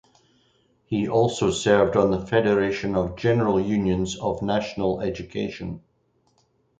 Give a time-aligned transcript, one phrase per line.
[0.87, 5.83] He also served on the Federation of General Unions of National Education.